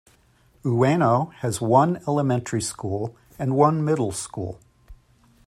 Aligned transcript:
Ueno 0.63 1.29
has 1.41 1.61
one 1.61 1.99
elementary 2.07 2.59
school 2.59 3.15
and 3.37 3.55
one 3.55 3.85
middle 3.85 4.11
school. 4.11 4.59